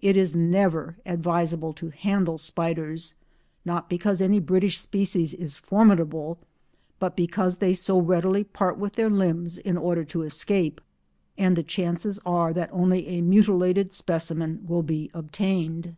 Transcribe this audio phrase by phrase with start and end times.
[0.00, 3.12] It is never advisable to handle spiders,
[3.66, 6.38] not because any British species is formidable,
[6.98, 10.80] but because they so readily part with their limbs in order to escape,
[11.36, 15.96] and the chances are that only a mutilated specimen will be obtained.